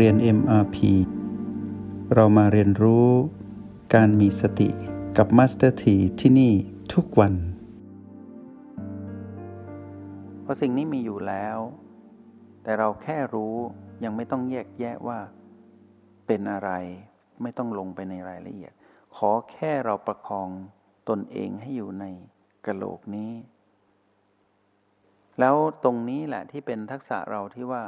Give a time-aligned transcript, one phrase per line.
[0.00, 0.76] เรียน MRP
[2.14, 3.08] เรามาเรียนรู้
[3.94, 4.68] การมีสติ
[5.16, 6.52] กับ Master T ที่ที่นี่
[6.94, 7.34] ทุกวัน
[10.42, 11.58] เพราะสิ่งนี้มีอยู่แล้ว
[12.62, 13.56] แต่เราแค่รู้
[14.04, 15.18] ยังไม่ต้องแยกแยะว่า
[16.26, 16.70] เป็นอะไร
[17.42, 18.72] ไม่ต้องลงไปในรายละเอียด
[19.16, 20.48] ขอแค่เราประคอง
[21.08, 22.04] ตนเองให้อยู่ใน
[22.66, 23.32] กะโหลกนี้
[25.40, 27.82] แล้วตรงนี้แหละที่เป็นทักษะเราที่ว่า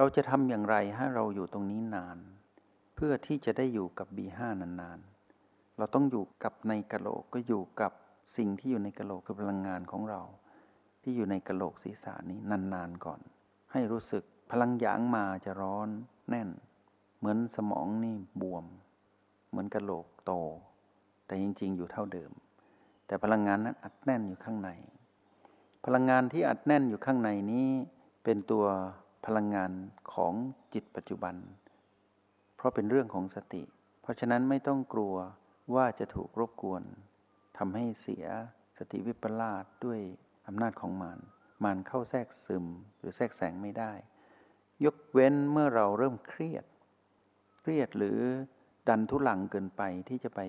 [0.00, 2.18] ราจะทำอย่างไรให้เราอยู่ตรงนี้นาน
[2.94, 7.92] เพื่อที่จะได้อยู่กับ B5 นานๆ เราต้องอยู่กับในกะโหลกก็อยู่กับ
[8.36, 10.20] สิ่งที่อยู่ในกะโหลกคือพลังงานของเรา
[11.02, 13.20] ที่อยู่ในกะโหลกศีรษะนี้นานๆก่อน
[13.72, 15.88] ให้รู้สึกพลังหยางมาจะร้อน
[16.30, 16.48] แน่น
[17.18, 18.64] เหมือนสมองนี่บวม
[19.48, 20.32] เหมือนกะโหลกโต
[21.26, 22.32] แต่จริงๆ อยู่เท่าเดิม
[23.06, 24.70] แต่พลังงานนั้นอัดแน่นอยู่ข้างใน
[25.84, 27.68] พลังงานที่อัดแน่นอยู่ข้างในนี้
[28.24, 28.66] เป็นตัว
[29.28, 29.72] พลังงาน
[30.14, 30.34] ของ
[30.74, 31.34] จิตปัจจุบัน
[32.56, 33.62] เพราะเป็นเรื่องของสติ
[34.02, 35.14] เพราะฉะนั้นไม่ต้องกลัว
[35.74, 36.82] ว่าจะถูกรบกวน
[37.58, 38.26] ทำให้เสีย
[38.78, 40.00] สติวิปลาสด้วย
[40.46, 41.18] อำนาจของมาร
[41.64, 42.66] มารเข้าแทรกซึม
[42.98, 43.92] หรือแทรกแสงไม่ได้
[44.84, 46.64] ยกเว้นเมื่อเราเริ่มเครียด
[47.58, 48.18] เครียดหรือ
[48.88, 50.40] ดันทุลังเกินไปที่จะไป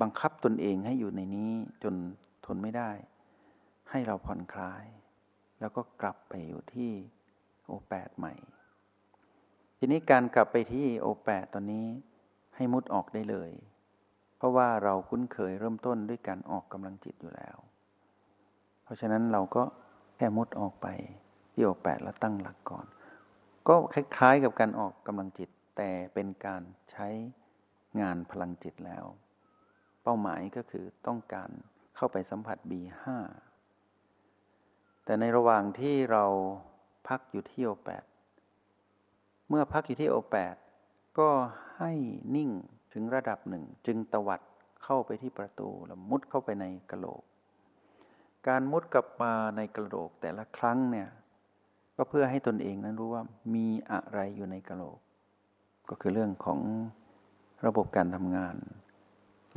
[0.00, 1.94] บังคับตนเองให้อยู่ในนี้จน
[2.46, 2.90] ทนไม่ได้
[3.90, 4.84] ให้เราผ่อนคลาย
[5.60, 6.92] แล้วก็กลับไปอยู่ที่
[7.66, 8.34] โอแปดใหม่
[9.78, 11.86] ทีนี้การกลับไปที่โอแปดตอนนี้
[12.56, 13.50] ให้มุดออกได้เลย
[14.36, 17.56] เพราะว่าเราคุ้นเคยเริ่มต้นด้วยการออกกำลังจิตอยู่แล้ว
[18.84, 19.62] เพราะฉะนั้นเราก็
[20.16, 20.86] แค่มุดออกไป
[21.52, 22.86] ที่โอแปดแล้วตั้งหลักก่อน
[23.68, 27.08] ก็คล้ายๆกับการออกกำลังจิต แต่เป็นการใช้
[28.00, 29.04] งานพลังจิตแล้ว
[30.02, 31.50] เป้าหมายก็คือต้องการ
[31.96, 33.04] เข้าไปสัมผัส B5
[35.04, 36.24] แต่ในระหว่างที่เรา
[37.08, 38.04] พักอยู่ที่โอแปด
[39.48, 40.54] เมื่อพักอยู่ที่โอแปด
[41.18, 41.28] ก็
[41.78, 41.92] ให้
[42.36, 42.50] นิ่ง
[42.92, 44.40] ถึงระดับหนึ่ง จึงตวัด
[44.84, 47.22] เข้าไปที่ประตูแล้วมุดเข้าไปในกระโหลก
[48.48, 51.08] การมุดกลับมาในกระโหลกแต่ละครั้งเนี่ย
[51.96, 53.24] ก็เพื่อให้ตนเองนั้นรู้ว่า
[53.54, 54.98] มีอะไรอยู่ในกระโหลก
[55.90, 56.60] ก็คือเรื่องของ
[57.66, 58.56] ระบบการทำงาน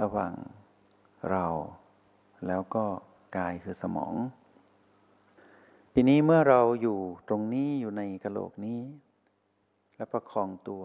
[0.02, 0.34] ระหว่าง
[1.32, 1.46] เรา
[2.48, 2.86] แล้วก็
[3.38, 4.14] กายคือสมอง
[5.98, 8.82] ทีนี้เมื่อเราอยู่ตรงนี้อยู่ในกะโหลกนี้
[9.96, 10.84] และประคองตัว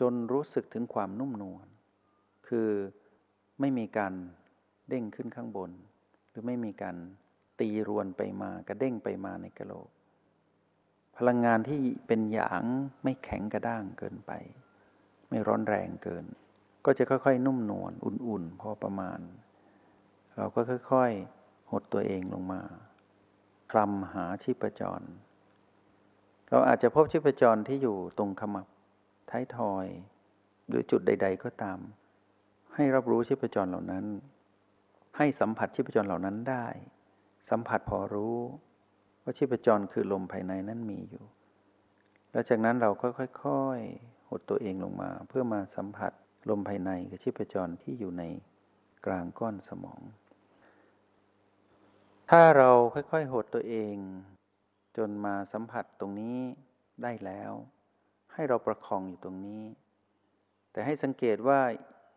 [0.00, 1.66] จนรู้สึกถึงความนุ่มนวล
[2.48, 2.68] คือ
[3.60, 4.12] ไม่มีการ
[4.88, 5.70] เด้งขึ้นข้างบน
[6.30, 6.96] หรือไม่มีการ
[7.60, 9.88] ตีรวนไปมากระเด้งไปมาในกะโหลก
[11.16, 12.64] พลังงานที่เป็นหยาง
[13.02, 14.32] ไม่แข็งกระด้างเกินไป
[15.28, 16.24] ไม่ร้อนแรงเกิน
[16.84, 19.20] ก็จะค่อยๆ นุ่มนวลอุ่นๆ พอประมาณ
[20.36, 20.60] เราก็
[20.92, 22.62] ค่อยๆ หดตัวเองลงมา
[23.76, 25.06] ลำหาชีพจร
[26.48, 28.66] เราอาจจะพบชีพจรที่อยู่ตรงขมับ
[29.30, 29.86] ท้ายทอย
[30.68, 31.78] หรือจุดใด ๆ ก็ตาม
[32.74, 34.04] ให้รับรู้ชีพจรเหล่านั้น
[35.16, 36.66] ให้สัมผัสชีพจรเหล่านั้นได้
[37.50, 38.36] สัมผัสพอรู้
[39.22, 41.24] ว่าชีพจรคือลมภายในนั้นมีอยู่
[42.30, 46.12] แล้วจากนั้นเราก็ค่อยๆหดตัวเองลงมา เพื่อมาสัมผัส
[46.50, 48.24] ลมภายในกับชีพจรที่อยู่ใน
[49.06, 50.00] กลางก้อนสมอง
[52.30, 53.96] ถ้าเราค่อยๆหดตัวเอง
[54.96, 56.38] จนมาสัมผัสตรงนี้
[57.02, 57.52] ได้แล้ว
[58.32, 59.62] ให้เราประคองอยู่ตรงนี้
[60.72, 61.60] แต่ให้สังเกตว่า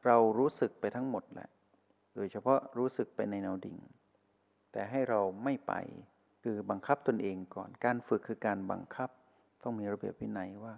[0.05, 1.49] เรารู้สึกไปทั้งหมดแหละ
[2.15, 3.77] โดยเฉพาะรู้สึกไปในแนวดิ่ง
[4.71, 5.73] แต่ให้เราไม่ไป
[6.43, 9.09] คือบังคับตนเองก่อน การฝึกคือการบังคับ
[9.63, 10.73] ต้องมีระเบียบวินัยว่า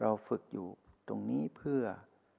[0.00, 0.68] เราฝึกอยู่
[1.08, 1.82] ตรงนี้เพื่อ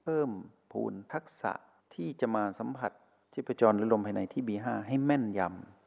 [0.00, 0.30] เพิ่ม
[0.72, 1.52] พูนทักษะ
[1.94, 2.92] ที่จะมาสัมผัส
[3.32, 5.79] ชีพจรหรือลมภายในที่บีห้าให้แม่นยำ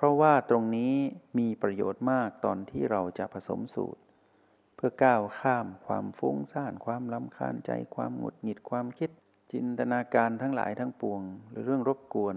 [0.00, 0.94] เพราะว่าตรงนี้
[1.38, 4.00] มีประโยชน์มากตอนที่เราจะผสมสูตร
[4.76, 9.10] เพื่อก้าวข้ามความฟุ้งซ่านความลำคาญใจความหงุดหงิดความคิด
[9.52, 11.20] จินตนาการทั้งหลายทั้งปวง
[11.50, 12.36] หรือเรื่องรบกวน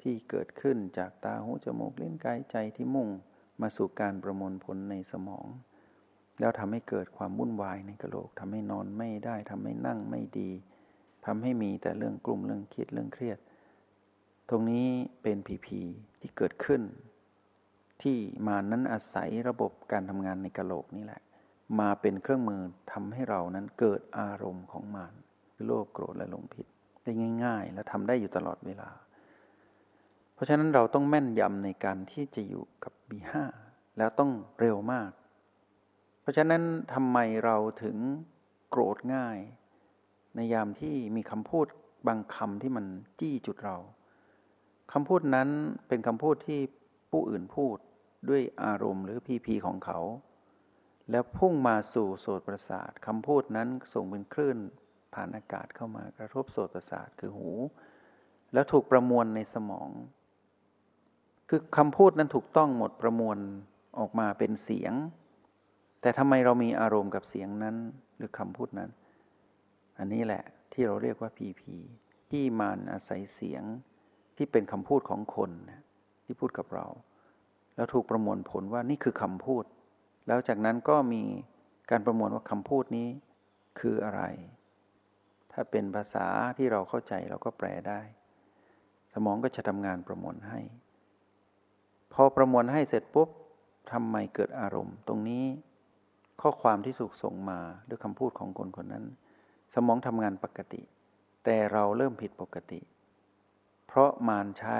[0.00, 3.08] ที่เกิดขึ้นจากตาหูจมูกลิ้นกายใจที่มุ่ง
[3.60, 5.46] มาสู่การประมวลผลในสมอง
[6.40, 10.50] แล้วทำให้เกิดความวุ่นวายในกระโหลกทำให้นอนไม่ได้ทำให้นั่งไม่ดี
[11.26, 13.38] ทำให้มีแต่เรื่องกลุ่มเรื่องคิดเรื่องเครียด
[14.48, 14.86] ตรงนี้
[15.22, 15.82] เป็นผีผี
[16.20, 16.82] ที่เกิดขึ้น
[18.02, 21.22] ที่มานั้นอาศัยระบบการทำงานในกะโหลกนี่แหละ
[21.80, 22.62] มาเป็นเครื่องมือ
[22.92, 25.12] ทำให้เรานั้นเกิดอารมณ์ของมัน
[25.54, 26.66] คือโลภโกรธและหลงผิด
[27.02, 27.10] ได้
[27.44, 28.90] ง่าย ๆ และทำได้อยู่ตลอดเวลา
[30.34, 33.44] เพราะฉะนั้นเราต้องแม่นยำในการที่จะอยู่กับบีห้า
[33.98, 34.30] แล้วต้อง
[34.60, 35.10] เร็วมาก
[36.20, 36.62] เพราะฉะนั้น
[36.94, 37.96] ทำไมเราถึง
[38.70, 39.38] โกรธง่าย
[40.36, 41.66] ในยามที่มีคำพูด
[42.06, 42.86] บางคำที่มัน
[43.20, 43.76] จี้จุดเรา
[44.92, 45.48] คำพูดนั้น
[45.88, 46.60] เป็นคำพูดที่
[47.10, 47.76] ผู้อื่นพูด
[48.28, 49.98] ด้วยอารมณ์หรือพีพีของเขา
[51.10, 54.58] แล้วพุ่งมาสู่โสตประสาทคำพูดนั้นส่งเป็นคลื่น
[55.14, 57.50] ผ่านอากาศเข้ามากระทบโสตประสาทคือหู
[58.52, 59.90] แล้วถูกประมวลในสมอง
[61.48, 63.38] คือคำพูดนั้นถูกต้องหมดประมวล
[63.98, 64.92] ออกมาเป็นเสียง
[66.00, 67.76] แต่ทำไมเรามีอารมณ์กับเสียงนั้น
[68.16, 68.90] หรือคำพูดนั้น
[69.98, 70.42] อันนี้แหละ
[70.72, 71.74] ที่เราเรียกว่าพีพี
[72.30, 73.62] ที่มานอาศัยเสียง
[74.42, 75.50] ที่เป็นคำพูดของคน
[76.24, 76.86] ที่พูดกับเรา
[77.76, 79.64] แล้วถูกประมวลผลว่านี่คือคำพูด
[80.26, 81.22] แล้วจากนั้นก็มี
[81.90, 83.08] การประมวลว่าคำพูดนี้
[83.80, 84.22] คืออะไร
[85.52, 86.26] ถ้าเป็นภาษา
[86.56, 88.00] ที่เราเข้าใจเราก็แปลได้
[89.12, 90.60] สมองก็จะทำงานประมวลให้
[92.12, 93.28] พอประมวลให้เสร็จปุ๊บ
[93.92, 95.44] ทำไมเกิดอารมณ์ ตรงนี้
[96.40, 97.58] ข้อความที่ถูกส่งมา
[97.88, 99.04] ด้วยคำพูดของคนคนนั้น
[99.74, 100.82] สมองทำงานปกติ
[101.44, 102.80] แต่เราเริ่มผิดปกติ
[103.92, 104.78] เพราะมารใช้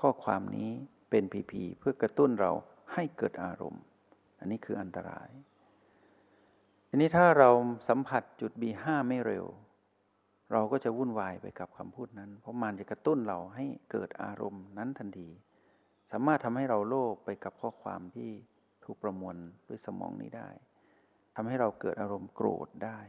[0.00, 0.70] ข้อความนี้
[1.10, 2.52] เป็นพีพีเพื่อกระตุ้นเรา
[2.94, 3.82] ให้เกิดอารมณ์
[4.38, 5.30] อันนี้คืออันตราย
[6.88, 7.50] ทีนี้ถ้าเรา
[7.88, 9.46] สัมผัสจุด B5 ไม่เร็ว
[10.52, 15.28] เราก็จะวุ่นวายไปกับคำพูดนั้น เพราะมารจะกระตุ้นเราให้เกิดอารมณ์นั้นทันที
[16.10, 18.30] สามารถทำให้เราโลภไปกับข้อความที่
[18.84, 19.36] ถูกประมวล
[19.68, 20.50] ด้วยสมองนี้ได้
[21.36, 23.00] ทำให้เราเกิดอารมณ์โกรธได้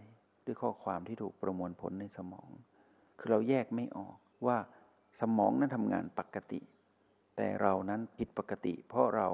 [0.45, 2.49] ด้วยข้อความที่ถูกประมวลผลในสมอง
[3.19, 4.57] คือเราแยกไม่ออกว่า
[5.19, 6.59] สมองนั้นทำงานปกติ
[7.35, 9.27] แต่เรานั้นผิดปกติ เพราะเรา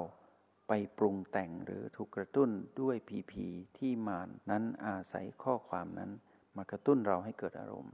[0.68, 2.50] ไปปรุงแต่งหรือถูกกระตุ้น
[2.80, 3.46] ด้วยพีพี
[3.78, 6.10] ที่มานนั้นอาศัยข้อความนั้น
[6.56, 7.92] มากระตุ้นเราให้เกิดอารมณ์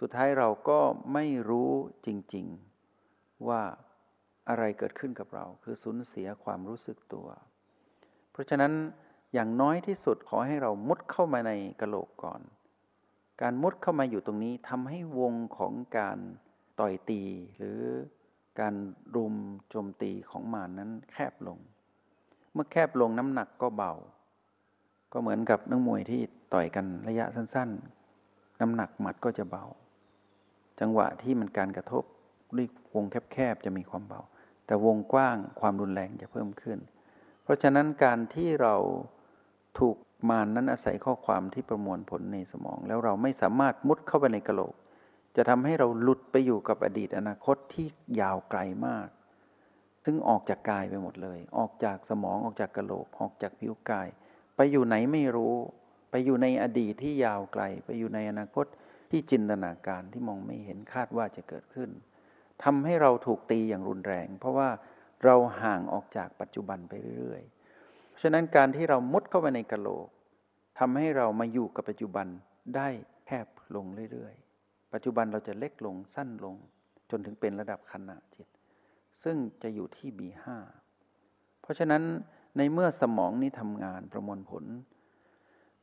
[0.00, 0.80] สุดท้ายเราก็
[1.12, 1.70] ไม่รู้
[2.06, 2.46] จริง
[2.96, 3.62] ๆ ว่า
[4.48, 7.28] อะไรเกิดขึ้นกับเรา คือสูญเสียความรู้สึกตัว
[8.32, 8.72] เพราะฉะนั้น
[9.34, 12.40] อย่างน้อยที่สุดขอให้เรามุดเข้ามาในกระโหลกก่อน
[13.42, 16.18] การมุดเข้ามาอยู่ตรงนี้ทำให้วงของการ
[16.80, 17.22] ต่อยตี
[17.56, 17.78] หรือ
[18.60, 18.74] การ
[19.14, 19.34] รุม
[19.70, 21.58] โจมตีของมารนนั้นแคบลง
[22.52, 23.92] เมื่อแคบลงน้ำหนักก็เบา
[25.12, 26.20] ก็เหมือนกับนักมวยที่
[26.54, 27.70] ต่อยกันระยะสั้น
[28.16, 29.64] ๆ น้ำหนักหมัดก็จะเบา
[30.80, 32.04] จังหวะที่มันการกระทบ
[32.56, 34.20] ด้วยวงแคบๆจะมีความเบา
[34.66, 36.78] แต่วงกว้างความรุนแรงจะเพิ่มขึ้น
[37.42, 38.74] เพราะฉะนั้นการที่เรา
[39.78, 39.96] ถูก
[40.30, 44.74] มารนนั้นอาศัยข้อความที่ประมวลผลในสมอง แล้วเราไม่สามารถมุดเข้าไปในกระโหลก
[45.36, 47.86] จะทำให้เราหลุดไปอยู่กับอดีตอนาคตที่
[48.20, 49.08] ยาวไกลมาก
[50.04, 54.08] ซึ่งออกจากกายไปหมดเลย ออกจากสมองออกจากกระโหลก ออกจากผิวกาย
[54.56, 55.54] ไปอยู่ไหนไม่รู้
[56.10, 58.66] ไปอยู่ในอดีตที่ยาวไกล ไปอยู่ในอนาคต
[59.10, 61.90] ที่จินตนาการที่มองไม่เห็นคาดว่าจะเกิดขึ้น
[62.64, 64.70] ทำให้เราถูกตีอย่างรุนแรง เพราะว่า
[65.24, 70.08] เราห่างออกจากปัจจุบันไปเรื่อยๆ ฉะนั้นการที่เรามุดเข้าไปในกระโหลก
[70.78, 72.26] ทำให้เรามาอยู่กับปัจจุบัน
[72.76, 72.88] ได้
[73.26, 73.46] แคบ
[73.76, 74.34] ลงเรื่อย
[74.94, 76.54] ปัจจุบันเราจะเล็กลงสั้นลง
[77.10, 78.48] จนถึงเป็นระดับขณะจิต
[79.22, 80.44] ซึ่งจะอยู่ที่ B5
[81.62, 82.02] เพราะฉะนั้น
[82.56, 84.64] ในเมื่อสมองนี้ทำงานประมวลผล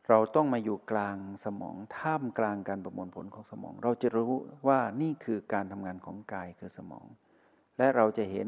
[0.10, 4.32] เราต้องมาอยู่กลางสมองท่ามกลางการประมวลผลของสมอง เราจะรู้
[4.68, 7.06] ว่านี่คือการทำงานของกายคือสมอง
[7.78, 8.48] และเราจะเห็น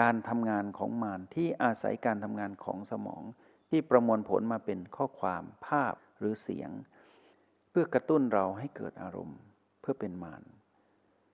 [0.00, 3.22] การทำงานของมารที่อาศัยการทำงานของสมอง
[3.70, 6.70] ที่ประมวลผลมาเป็นข้อความภาพหรือเสียง
[7.70, 9.38] เพื่อกระตุ้นเราให้เกิดอารมณ์
[9.84, 10.42] เพื่อเป็นมาร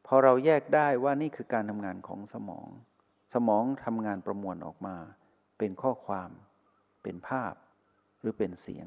[0.06, 2.68] พอเราแยกได้ว่านี่คือการทำงานของสมอง
[3.34, 4.96] สมองทำงานประมวลออกมา
[5.58, 6.30] เป็นข้อความ
[7.02, 7.54] เป็นภาพ
[8.20, 8.86] หรือเป็นเสียง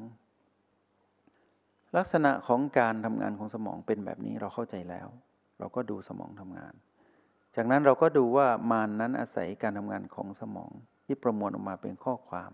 [1.97, 5.07] ลักษณะของการทำงานของสมองเป็นแบบนี้เราเข้าใจแล้ว
[5.59, 6.73] เราก็ดูสมองทำงาน
[7.55, 10.71] จากนั้นเราก็ดูว่ามารนั้นอาศัยการทำงานของสมอง
[11.05, 12.51] ที่ประมวลออกมาเป็นข้อความ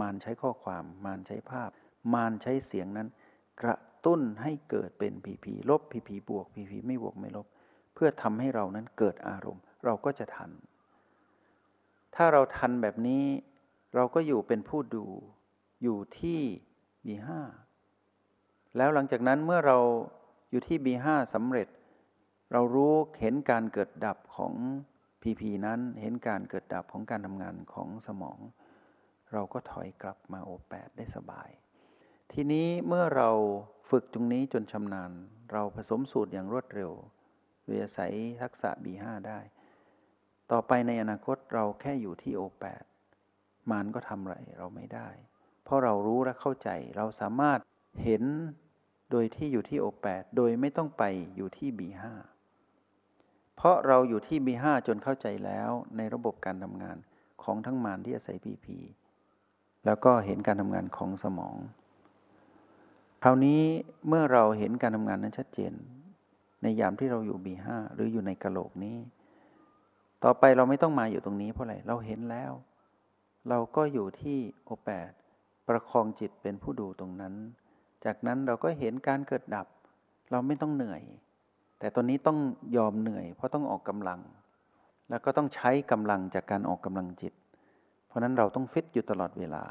[0.00, 1.70] มารใช้ข้อความ มารใช้ภาพ
[2.14, 3.08] มานใช้เสียงนั้น
[3.60, 7.46] กระ ตุ้นให้เกิดเป็นผีผีลบผีผีบวกผีผีไม่บวกไม่ลบ
[7.94, 10.50] เพื่อทำให้เรานั้นเกิดอารมณ์ เราก็จะทัน
[12.14, 13.24] ถ้าเราทันแบบนี้
[13.94, 15.06] เราก็อยู่เป็นผู้ดู
[15.82, 16.40] อยู่ที่
[17.06, 17.40] บีห้า
[18.76, 19.78] แล้วหลังจากนั้นเมื่อเรา
[20.50, 21.68] อยู่ที่บีห้าสำเร็จ
[22.52, 24.54] เรารู้เห็นการเกิดดับของ
[25.22, 28.38] พีพีนั้นเห็นการเกิดดับของการทำงานของสมอง
[29.32, 31.50] เราก็ถอยกลับมาโอแปดได้สบาย
[32.36, 33.30] ทีนี้เมื่อเรา
[33.90, 35.12] ฝึกตรงนี้จนชำนาญ
[35.52, 36.92] เราผสมสูตรอย่างรวดเร็ว
[37.64, 38.12] โดยอาศัย
[38.42, 39.38] ทักษะ B5 ได้
[40.50, 42.84] ต่อไปในอนาคตเราแค่อยู่ที่ O8
[43.70, 45.08] มานก็ทำไรเราไม่ได้
[45.64, 47.58] เพราะเรารู้และเข้าใจเราสามารถ
[48.02, 48.22] เห็น
[49.10, 51.02] โดยที่อยู่ที่ O8 โดยไม่ต้องไป
[51.36, 52.04] อยู่ที่ B5
[53.56, 56.96] เพราะเราอยู่ที่ B5 จนเข้าใจแล้วในระบบการทำงาน
[57.42, 58.66] ของทั้งมานที่อาศัย PP
[59.86, 61.56] แล้วก็เห็นการทำงานของสมอง
[63.24, 63.60] คราวนี้
[64.08, 65.72] เมื่อเราเห็นการทำงานนั้นชัดเจน
[66.62, 68.96] ในยามที่เราอยู่บีห้าหรืออยู่ในกะโหลกนี้
[70.24, 72.52] ต่อไปเราไม่ต้องมาอยู่ตรงนี้เพราะอะไรเราเห็นแล้ว
[73.48, 75.10] เราก็อยู่ที่โอแปด
[75.68, 77.34] ประคองจิตเป็นผู้ดูตรงนั้น
[78.04, 79.66] จากนั้นเราก็เห็นการเกิดดับ
[80.30, 81.02] เราไม่ต้องเหนื่อย
[81.78, 82.38] แต่ตอนนี้ต้อง
[82.76, 84.20] ยอมเหนื่อย เพราะต้องออกกำลัง
[85.08, 87.34] แล้วก็ต้องใช้กำลังจากการออกกำลังจิต
[88.06, 89.64] เพราะนั้นเราต้องฟิตอยู่ตลอดเวลา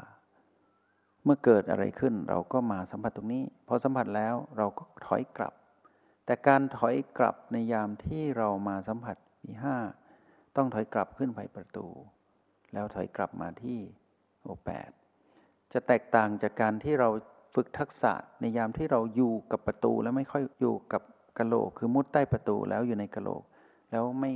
[1.24, 5.54] เมื่อเกิดอะไรขึ้นเราก็มาสัมผัสตรงนี้ พอสัมผัสแล้วเราก็ถอยกลับ
[6.26, 9.76] แต่การถอยกลับในยามที่เรามาสัมผัสมีห้า
[10.56, 11.86] ต้องถอยกลับขึ้นไปประตู
[12.72, 13.78] แล้วถอยกลับมาที่
[14.42, 14.90] โอแปด
[15.72, 17.08] จะแตกต่างจากการที่เรา
[17.54, 21.02] ฝึกทักษะในยามที่เราอยู่กับประตูแล้วไม่ค่อยอยู่กับ
[21.38, 23.42] กะโหลก คือมุดใต้ประตูแล้วอยู่ในกะโหลก
[23.90, 24.32] แล้วไม่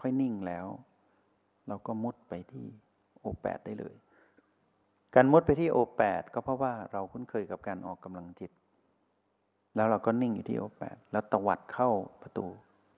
[0.00, 0.66] ค่อยนิ่งแล้ว
[1.68, 2.66] เราก็มุดไปที่
[3.20, 3.94] โอแปดได้เลย
[5.18, 8.50] การมุดไปที่โอแปดก็เพราะว่าเราคุ้นเคยกับการออกกำลังจิต
[9.76, 11.90] แล้วเราก็นิ่งอยู่ที่โอแปดแล้วตวัดเข้า
[12.22, 12.46] ประตู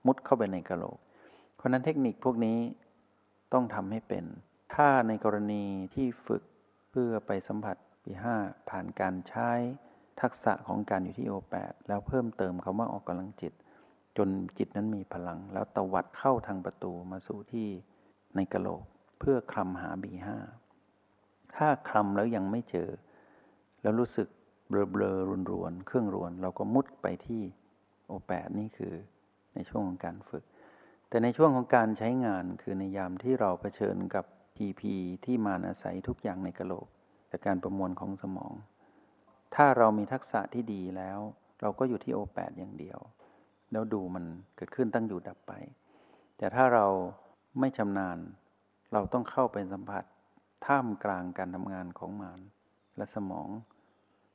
[0.05, 0.97] มุดเข้าไปในกระโหลก
[1.55, 2.57] เพราะนั้นเทคนิคพวกนี้
[3.53, 4.25] ต้องทำให้เป็น
[4.75, 5.63] ถ้าในกรณี
[5.95, 6.43] ที่ฝึก
[6.91, 8.35] เพื่อไปสัมผัสปีห้า
[8.69, 9.49] ผ่านการใช้
[10.21, 13.53] ทักษะของการอยู่ที่โอแปดแล้วเพิ่มเติมคำว่าออกกำลังจิต
[14.17, 17.67] จนจิตนั้นมีพลัง แล้วตวัดเข้าทางประตูมาสู่ที่
[18.35, 18.83] ในกระโหลก
[19.19, 20.37] เพื่อคลำหาบีห้า
[21.55, 22.89] ถ้าคลำแล้วยังไม่เจอ
[23.81, 24.27] แล้วรู้สึก
[24.69, 27.41] เบลอเบลอรุนรวน เครื่องรวน เราก็มุดไปที่
[28.07, 28.93] โอแปดนี่คือ
[29.55, 30.43] ในช่วงของการฝึก
[31.09, 34.25] แต่ในช่วงของการใช้งานคือในยามที่เราเผชิญกับ
[34.55, 34.93] พีพี
[35.25, 36.87] ที่มาอาศัยทุกอย่างในกระโหลก
[37.31, 38.53] จากการประมวลของสมอง
[39.55, 41.19] ถ้าเรามีทักษะที่ดีแล้ว
[41.61, 42.99] เราก็อยู่ที่โอแปดอย่างเดียว
[43.71, 44.25] แล้วดูมัน
[44.55, 45.53] เกิดขึ้นตั้งอยู่ดับไป
[46.37, 46.85] แต่ถ้าเรา
[47.59, 48.17] ไม่ชำนาญ
[48.93, 50.03] เราต้องเข้าไปสัมผัส
[50.65, 52.39] ท่ามกลางการทำงานของมาน
[52.97, 53.49] และสมอง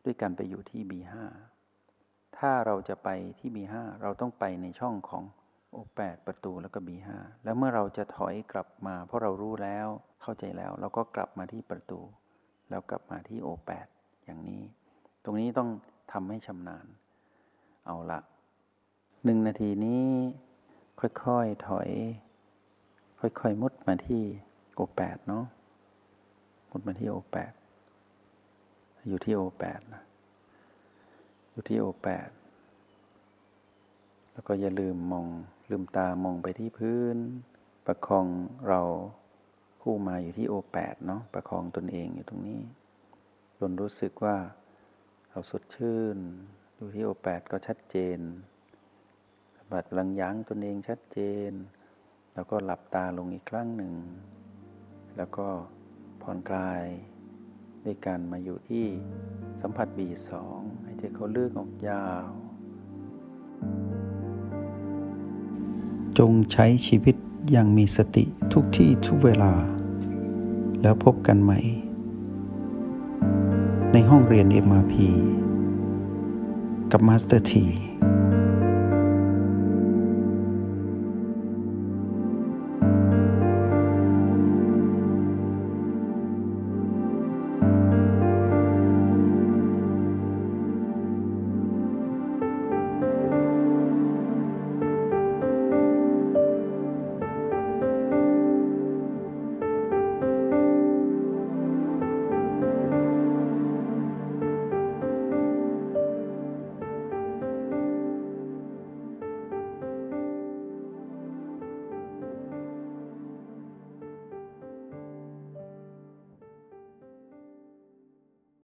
[0.05, 1.15] ด้วยการไปอยู่ที่ B5
[2.39, 5.23] ถ้าเราจะไปที่ B5 เราต้องไปในช่องของ
[5.71, 9.87] โอแปดประตูแล้วก็บีห้าแล้วเมื่อเราจะถอยกลับมา เพราะเรารู้แล้ว
[10.23, 12.01] เข้าใจแล้ว เราก็กลับมาที่ประตู
[12.71, 13.87] แล้วกลับมาที่โอแปด
[14.25, 14.63] อย่างนี้
[15.25, 15.69] ตรงนี้ต้อง
[16.13, 16.87] ทำให้ชำนาญ
[17.87, 18.21] เอาละ
[19.25, 20.07] หนึ่งนาทีนี้
[21.01, 21.91] ค่อยๆถอย
[23.21, 24.23] ค่อยๆมุดมาที่
[24.75, 25.45] โอแปดเนาะ
[26.77, 27.53] มุดมาที่โอแปด
[29.09, 30.03] อยู่ที่โอแปดนะ
[31.51, 32.29] อยู่ที่โอแปด
[34.33, 35.27] แล้วก็อย่าลืมมอง
[35.71, 37.17] ลืมตามองไปที่พื้น
[37.87, 38.27] ประคอง
[38.69, 38.81] เรา
[39.83, 42.61] คู่มาอยู่ที่โอแปดเนาะประคองตนเองอยู่ตรงนี้
[43.59, 44.37] จนรู้สึกว่า
[45.31, 46.17] เราสดชื่น
[46.75, 48.19] อยู่ที่โอแปดก็ชัดเจน
[49.71, 51.19] บัดลังยั้งตนเองชัดเจ
[51.51, 51.53] น
[52.35, 53.95] แล้วก็หลับตาลงอีกครั้งหนึ่ง
[55.17, 55.47] แล้วก็
[56.25, 56.83] ผ่อนคลาย
[57.85, 58.85] ด้วยการมาอยู่ที่
[59.61, 62.27] สัมผัส B สอง หายใจเข้าลึกออกยาว
[66.19, 67.17] จงใช้ชีวิต
[67.51, 69.53] อย่างมีสติทุกที่ทุกเวลา
[70.83, 71.61] แล้วพบกันใหม่
[73.93, 74.95] ในห้องเรียน MRP
[76.93, 77.65] กับ Master ที